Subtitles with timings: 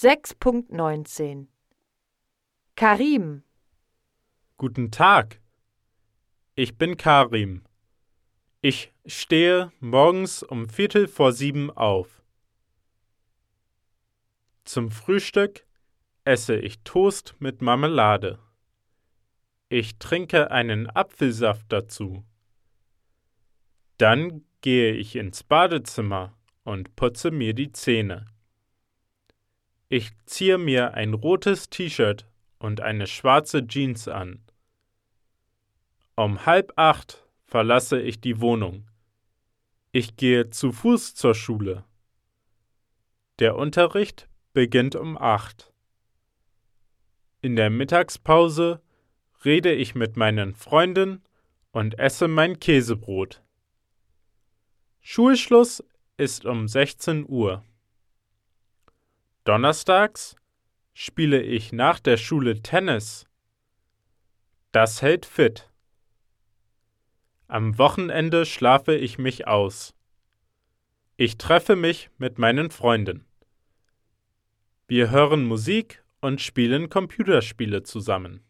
[0.00, 1.48] 6.19
[2.76, 3.42] Karim
[4.56, 5.40] Guten Tag.
[6.54, 7.64] Ich bin Karim.
[8.60, 12.22] Ich stehe morgens um Viertel vor sieben auf.
[14.64, 15.66] Zum Frühstück
[16.22, 18.38] esse ich Toast mit Marmelade.
[19.68, 22.24] Ich trinke einen Apfelsaft dazu.
[23.96, 28.37] Dann gehe ich ins Badezimmer und putze mir die Zähne.
[29.90, 32.26] Ich ziehe mir ein rotes T-Shirt
[32.58, 34.42] und eine schwarze Jeans an.
[36.14, 38.86] Um halb acht verlasse ich die Wohnung.
[39.92, 41.84] Ich gehe zu Fuß zur Schule.
[43.38, 45.72] Der Unterricht beginnt um acht.
[47.40, 48.82] In der Mittagspause
[49.44, 51.22] rede ich mit meinen Freunden
[51.70, 53.42] und esse mein Käsebrot.
[55.00, 55.82] Schulschluss
[56.18, 57.64] ist um 16 Uhr.
[59.48, 60.36] Donnerstags
[60.92, 63.26] spiele ich nach der Schule Tennis.
[64.72, 65.72] Das hält fit.
[67.46, 69.94] Am Wochenende schlafe ich mich aus.
[71.16, 73.24] Ich treffe mich mit meinen Freunden.
[74.86, 78.44] Wir hören Musik und spielen Computerspiele zusammen.